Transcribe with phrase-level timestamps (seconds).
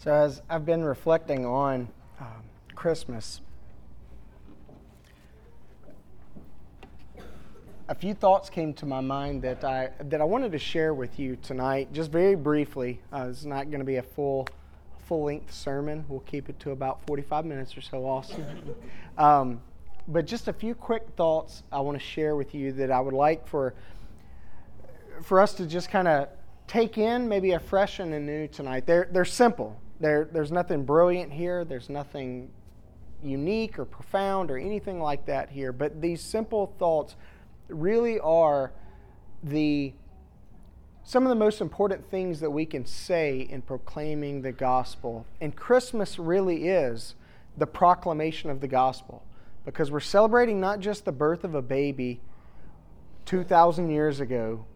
[0.00, 1.88] So, as I've been reflecting on
[2.20, 2.44] um,
[2.76, 3.40] Christmas,
[7.88, 11.18] a few thoughts came to my mind that I that I wanted to share with
[11.18, 13.00] you tonight, just very briefly.
[13.12, 14.46] Uh, it's not going to be a full
[15.08, 16.04] full length sermon.
[16.08, 18.46] We'll keep it to about 45 minutes or so, Austin.
[19.18, 19.60] Um,
[20.06, 23.14] but just a few quick thoughts I want to share with you that I would
[23.14, 23.74] like for
[25.24, 26.28] for us to just kind of
[26.68, 28.86] take in, maybe a fresh and anew tonight.
[28.86, 29.76] They're they're simple.
[30.00, 31.64] There, there's nothing brilliant here.
[31.64, 32.50] There's nothing
[33.22, 35.72] unique or profound or anything like that here.
[35.72, 37.16] But these simple thoughts
[37.68, 38.72] really are
[39.42, 39.92] the
[41.04, 45.24] some of the most important things that we can say in proclaiming the gospel.
[45.40, 47.14] And Christmas really is
[47.56, 49.22] the proclamation of the gospel
[49.64, 52.20] because we're celebrating not just the birth of a baby
[53.24, 54.66] 2,000 years ago,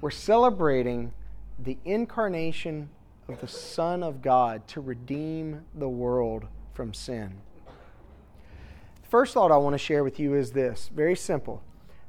[0.00, 1.12] we're celebrating
[1.58, 2.88] the incarnation
[3.28, 7.34] of the Son of God to redeem the world from sin.
[9.02, 11.62] The First thought I want to share with you is this very simple.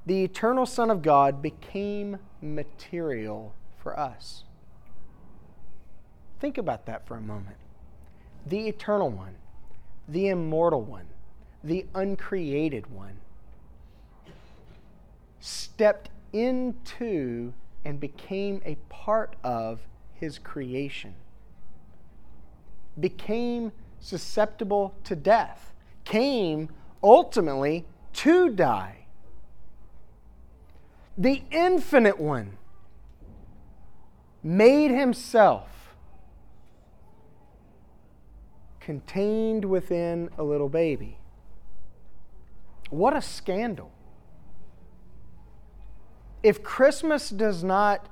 [0.05, 4.43] The eternal Son of God became material for us.
[6.39, 7.55] Think about that for a moment.
[8.45, 9.35] The eternal one,
[10.07, 11.07] the immortal one,
[11.63, 13.19] the uncreated one,
[15.39, 17.53] stepped into
[17.85, 19.79] and became a part of
[20.23, 21.13] his creation,
[22.97, 25.73] became susceptible to death,
[26.05, 26.69] came
[27.03, 29.05] ultimately to die.
[31.17, 32.57] The infinite one
[34.41, 35.93] made himself
[38.79, 41.17] contained within a little baby.
[42.89, 43.91] What a scandal.
[46.41, 48.07] If Christmas does not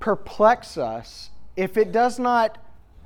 [0.00, 2.58] perplex us, if it does not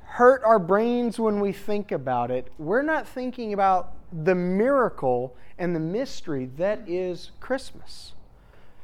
[0.03, 5.75] hurt our brains when we think about it, we're not thinking about the miracle and
[5.75, 8.13] the mystery that is Christmas.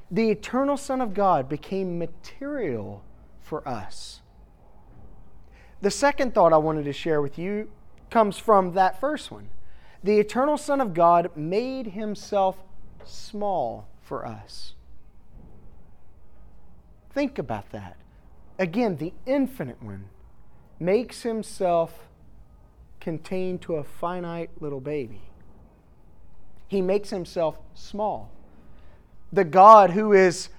[0.10, 3.04] The eternal Son of God became material
[3.42, 4.22] for us.
[5.82, 7.70] The second thought I wanted to share with you
[8.10, 9.50] comes from that first one.
[10.04, 12.58] The eternal Son of God made himself
[13.04, 14.74] small for us.
[17.18, 17.98] Think about that.
[18.60, 20.06] Again, the infinite one
[20.80, 22.10] makes himself
[23.00, 25.24] contained to a finite little baby.
[26.68, 28.30] He makes himself small.
[29.34, 30.50] The God who is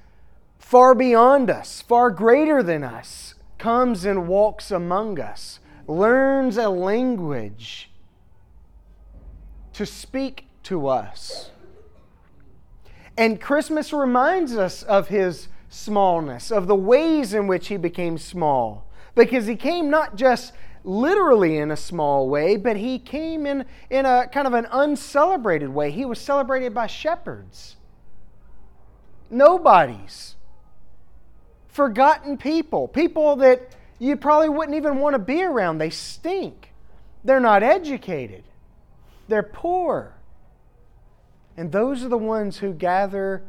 [0.58, 7.88] far beyond us, far greater than us, comes and walks among us, learns a language
[9.74, 11.52] to speak to us.
[13.16, 18.86] And Christmas reminds us of his smallness, of the ways in which he became small.
[19.14, 20.52] Because he came not just
[20.84, 25.68] literally in a small way, but he came in, in a kind of an uncelebrated
[25.68, 25.90] way.
[25.90, 27.76] He was celebrated by shepherds,
[29.30, 30.36] nobodies,
[31.68, 35.78] forgotten people, people that you probably wouldn't even want to be around.
[35.78, 36.72] They stink,
[37.24, 38.44] they're not educated,
[39.28, 40.14] they're poor.
[41.56, 43.42] And those are the ones who gather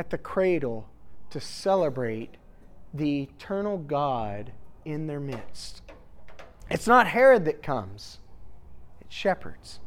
[0.00, 0.88] at the cradle
[1.28, 2.38] to celebrate
[2.94, 4.50] the eternal God
[4.82, 5.82] in their midst.
[6.70, 8.18] It's not Herod that comes,
[9.02, 9.78] it's shepherds.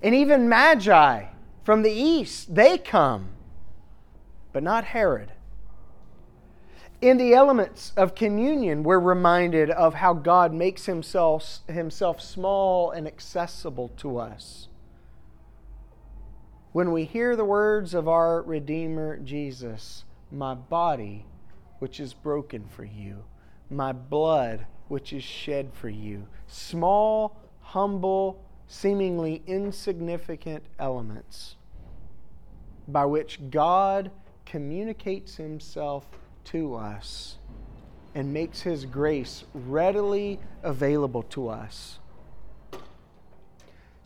[0.00, 1.24] And even Magi
[1.64, 3.30] from the east, they come,
[4.52, 5.32] but not Herod.
[7.00, 13.08] In the elements of communion, we're reminded of how God makes himself, himself small and
[13.08, 14.67] accessible to us
[16.72, 21.24] when we hear the words of our Redeemer Jesus, my body,
[21.78, 23.24] which is broken for you,
[23.70, 26.26] my blood, which is shed for you.
[26.46, 31.56] Small, humble, seemingly insignificant elements
[32.86, 34.10] by which God
[34.46, 36.06] communicates himself
[36.44, 37.36] to us
[38.14, 41.98] and makes his grace readily available to us.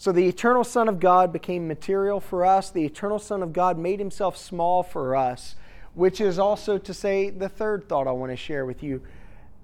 [0.02, 2.70] So the eternal Son of God became material for us.
[2.70, 5.54] The eternal Son of God made himself small for us,
[5.94, 9.00] which is also to say the third thought I want to share with you.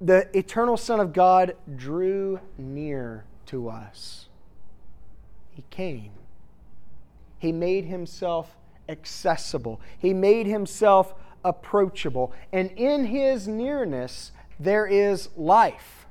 [0.00, 4.28] The eternal Son of God drew near to us.
[5.50, 6.12] He came.
[7.40, 8.56] He made himself
[8.88, 9.80] accessible.
[9.98, 11.14] He made himself
[11.44, 12.32] approachable.
[12.52, 14.30] And in his nearness,
[14.60, 16.06] there is life.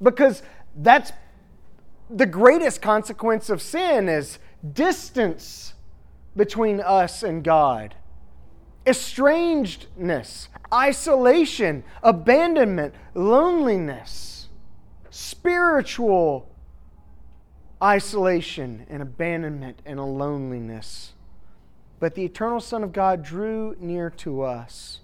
[0.00, 0.44] Because
[0.76, 1.10] that's
[2.08, 4.38] the greatest consequence of sin is
[4.72, 5.74] distance
[6.36, 7.94] between us and God.
[8.86, 14.48] estrangedness, isolation, abandonment, loneliness,
[15.10, 16.48] spiritual
[17.82, 21.12] isolation and abandonment and a loneliness.
[21.98, 25.00] But the eternal Son of God drew near to us.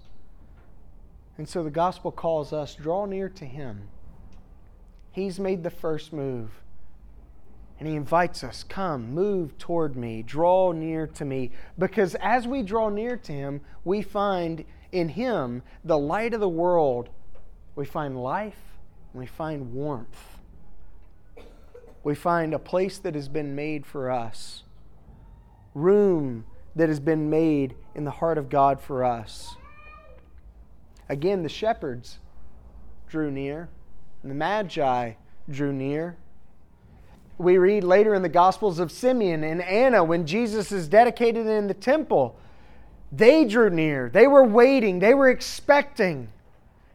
[1.37, 3.89] And so the gospel calls us draw near to him.
[5.11, 6.62] He's made the first move.
[7.79, 11.51] And he invites us, come, move toward me, draw near to me.
[11.77, 16.47] Because as we draw near to him, we find in him the light of the
[16.47, 17.09] world.
[17.75, 18.59] We find life,
[19.11, 20.39] and we find warmth.
[22.03, 24.63] We find a place that has been made for us,
[25.73, 29.55] room that has been made in the heart of God for us.
[31.09, 32.19] Again, the shepherds
[33.07, 33.69] drew near,
[34.21, 35.13] and the magi
[35.49, 36.17] drew near.
[37.37, 41.67] We read later in the Gospels of Simeon and Anna when Jesus is dedicated in
[41.67, 42.37] the temple.
[43.11, 44.09] They drew near.
[44.09, 44.99] They were waiting.
[44.99, 46.29] They were expecting.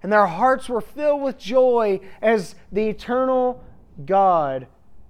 [0.03, 3.65] And their hearts were filled with joy as the eternal
[4.05, 4.69] God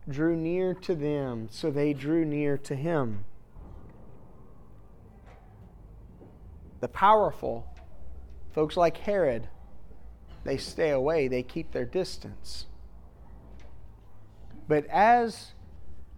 [0.08, 1.48] drew near to them.
[1.50, 3.24] So they drew near to him.
[6.80, 7.66] The powerful,
[8.52, 9.48] folks like Herod,
[10.44, 12.66] they stay away, they keep their distance.
[14.68, 15.52] But as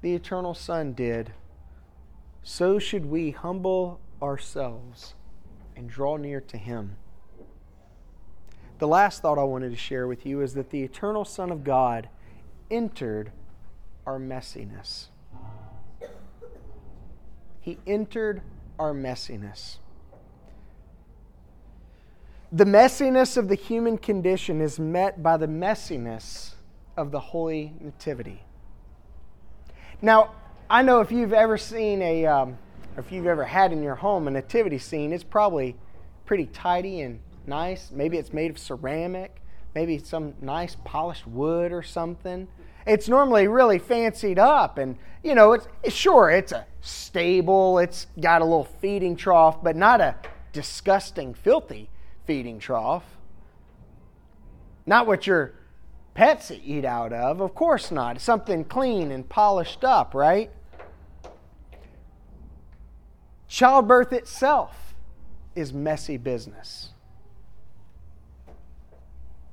[0.02, 1.32] the eternal Son did,
[2.42, 5.14] so should we humble ourselves
[5.76, 6.96] and draw near to Him.
[8.78, 11.62] The last thought I wanted to share with you is that the eternal Son of
[11.62, 12.08] God
[12.70, 13.30] entered
[14.06, 15.06] our messiness.
[17.60, 18.42] He entered
[18.78, 19.76] our messiness.
[22.50, 26.54] The messiness of the human condition is met by the messiness
[27.00, 28.42] of the Holy Nativity.
[30.02, 30.34] Now,
[30.68, 32.58] I know if you've ever seen a, um,
[32.98, 35.76] if you've ever had in your home a nativity scene, it's probably
[36.26, 37.90] pretty tidy and nice.
[37.90, 39.40] Maybe it's made of ceramic,
[39.74, 42.46] maybe some nice polished wood or something.
[42.86, 48.42] It's normally really fancied up, and you know, it's, sure it's a stable, it's got
[48.42, 50.16] a little feeding trough, but not a
[50.52, 51.88] disgusting, filthy
[52.26, 53.04] feeding trough.
[54.86, 55.54] Not what your
[56.20, 58.20] pets eat out of, of course not.
[58.20, 60.50] Something clean and polished up, right?
[63.48, 64.94] Childbirth itself
[65.54, 66.90] is messy business.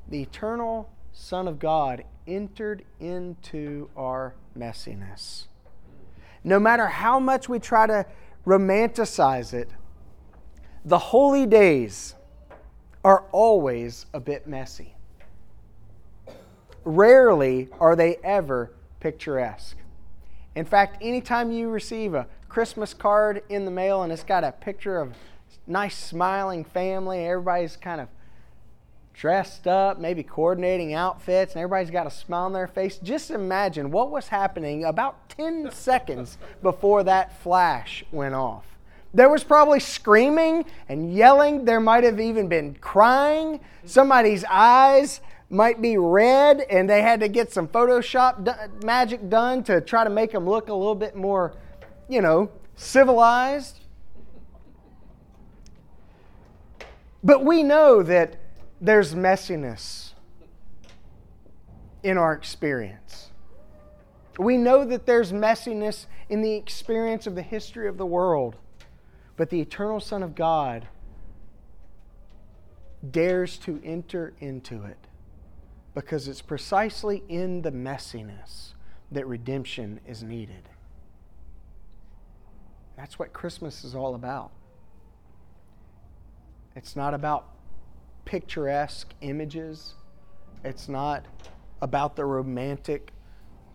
[0.10, 5.48] The eternal Son of God entered into our messiness.
[6.44, 8.06] No matter how much we try to
[8.46, 9.70] romanticize it,
[10.84, 12.16] the holy days
[13.06, 14.97] are always a bit messy.
[16.88, 19.76] Rarely are they ever picturesque.
[20.56, 24.54] In fact, anytime you receive a Christmas card in the mail and it's got a
[24.54, 25.14] picture of
[25.68, 28.08] nice smiling family, everybody's kind of
[29.14, 32.98] dressed up, maybe coordinating outfits, and everybody's got a smile on their face.
[33.00, 38.64] Just imagine what was happening about 10 seconds before that flash went off.
[39.14, 41.66] There was probably screaming and yelling.
[41.66, 43.60] There might have even been crying.
[43.84, 45.20] Somebody's eyes
[45.50, 50.10] might be red, and they had to get some Photoshop magic done to try to
[50.10, 51.54] make them look a little bit more,
[52.10, 53.80] you know, civilized.
[57.24, 58.36] But we know that
[58.82, 60.12] there's messiness
[62.04, 63.32] in our experience.
[64.38, 68.56] We know that there's messiness in the experience of the history of the world.
[69.36, 70.88] But the eternal Son of God
[73.10, 74.98] dares to enter into it
[75.98, 78.76] because it's precisely in the messiness
[79.12, 80.70] that redemption is needed.
[82.96, 84.52] That's what Christmas is all about.
[86.76, 87.48] It's not about
[88.26, 89.96] picturesque images,
[90.64, 91.26] it's not
[91.82, 93.12] about the romantic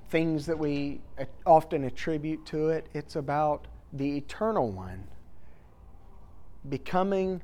[0.08, 1.00] things that we
[1.44, 2.86] often attribute to it.
[2.94, 5.08] It's about the eternal one
[6.68, 7.42] becoming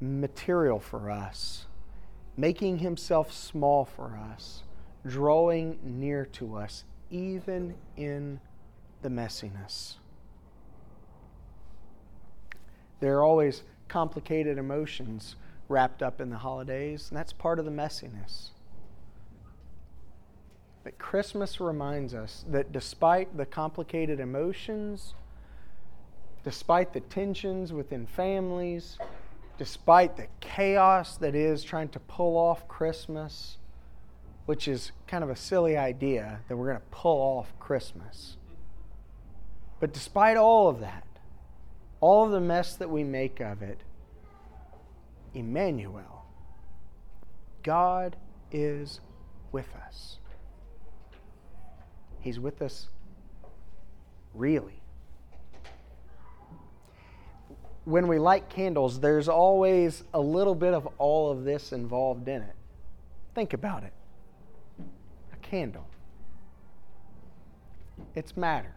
[0.00, 1.66] material for us,
[2.36, 4.62] making himself small for us,
[5.06, 8.40] drawing near to us, even in
[9.02, 9.94] the messiness.
[13.00, 15.36] There are always complicated emotions
[15.68, 18.50] wrapped up in the holidays, and that's part of the messiness.
[20.82, 25.14] But Christmas reminds us that despite the complicated emotions,
[26.44, 28.98] despite the tensions within families,
[29.58, 33.58] despite the chaos that is trying to pull off Christmas,
[34.46, 38.36] which is kind of a silly idea that we're going to pull off Christmas.
[39.80, 41.06] But despite all of that,
[42.00, 43.78] all of the mess that we make of it,
[45.34, 46.26] Emmanuel.
[47.62, 48.16] God
[48.52, 49.00] is
[49.52, 50.18] with us.
[52.20, 52.88] He's with us
[54.32, 54.83] really.
[57.84, 62.42] When we light candles, there's always a little bit of all of this involved in
[62.42, 62.54] it.
[63.34, 63.92] Think about it
[65.32, 65.86] a candle,
[68.14, 68.74] it's matter.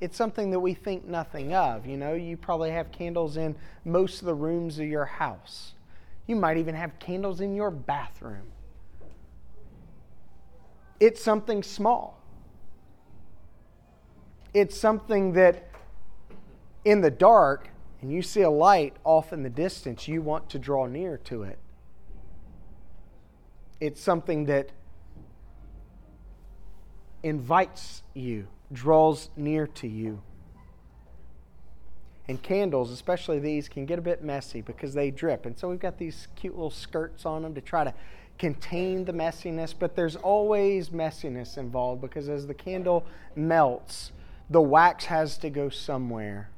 [0.00, 1.86] It's something that we think nothing of.
[1.86, 3.54] You know, you probably have candles in
[3.84, 5.74] most of the rooms of your house.
[6.26, 8.50] You might even have candles in your bathroom.
[10.98, 12.20] It's something small.
[14.52, 15.68] It's something that
[16.84, 17.68] in the dark,
[18.02, 21.44] and you see a light off in the distance, you want to draw near to
[21.44, 21.58] it.
[23.80, 24.70] It's something that
[27.22, 30.20] invites you, draws near to you.
[32.28, 35.46] And candles, especially these, can get a bit messy because they drip.
[35.46, 37.94] And so we've got these cute little skirts on them to try to
[38.38, 43.04] contain the messiness, but there's always messiness involved because as the candle
[43.36, 44.10] melts,
[44.50, 46.51] the wax has to go somewhere.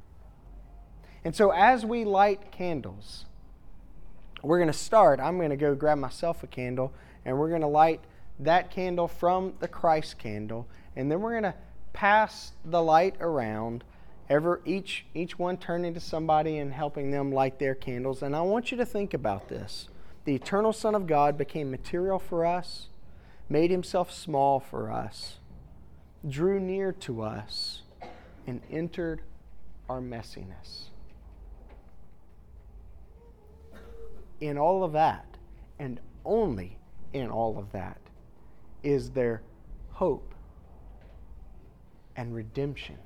[1.25, 3.25] And so as we light candles,
[4.43, 5.21] we're going to start.
[5.21, 6.93] I'm going to go grab myself a candle
[7.25, 8.01] and we're going to light
[8.41, 10.67] that candle from the Christ candle.
[10.97, 11.55] And then we're going to
[11.93, 13.85] pass the light around,
[14.29, 18.23] ever each each one turning to somebody and helping them light their candles.
[18.23, 19.89] And I want you to think about this.
[20.25, 22.89] The eternal Son of God became material for us,
[23.49, 25.39] made himself small for us,
[26.27, 27.83] drew near to us,
[28.47, 29.21] and entered
[29.89, 30.89] our messiness.
[34.41, 35.27] In all of that,
[35.79, 36.79] and only
[37.13, 37.99] in all of that,
[38.83, 39.43] is there
[39.91, 40.35] hope
[42.17, 42.99] and redemption.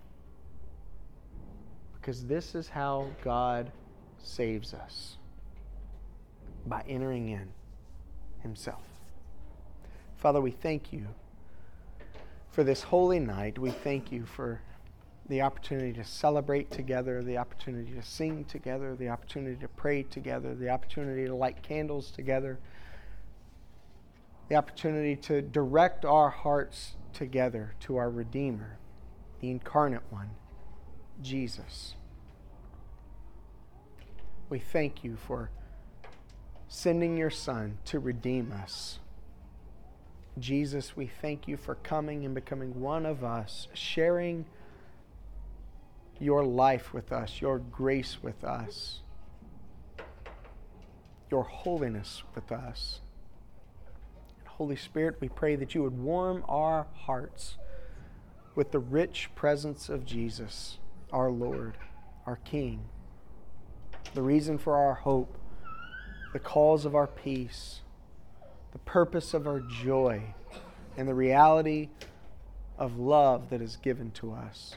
[1.94, 3.70] Because this is how God
[4.18, 5.18] saves us
[6.66, 7.48] by entering in
[8.40, 8.82] Himself.
[10.16, 11.06] Father, we thank you
[12.50, 13.58] for this holy night.
[13.58, 14.60] We thank you for
[15.28, 20.54] the opportunity to celebrate together, the opportunity to sing together, the opportunity to pray together,
[20.54, 22.58] the opportunity to light candles together,
[24.48, 28.78] the opportunity to direct our hearts together to our Redeemer,
[29.40, 30.30] the incarnate one,
[31.22, 31.94] Jesus.
[34.48, 35.50] We thank you for
[36.68, 38.98] sending your Son to redeem us.
[40.38, 44.46] Jesus, we thank you for coming and becoming one of us, sharing
[46.20, 49.00] your life with us, your grace with us,
[51.30, 53.00] your holiness with us.
[54.46, 57.56] Holy Spirit, we pray that you would warm our hearts
[58.54, 60.78] with the rich presence of Jesus,
[61.12, 61.74] our Lord,
[62.26, 62.84] our King,
[64.14, 65.38] the reason for our hope
[66.32, 67.80] the cause of our peace,
[68.72, 70.34] the purpose of our joy,
[70.96, 71.88] and the reality
[72.76, 74.76] of love that is given to us.